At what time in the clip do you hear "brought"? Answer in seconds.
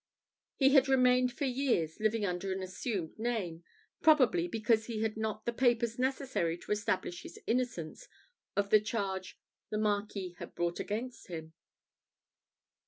10.55-10.79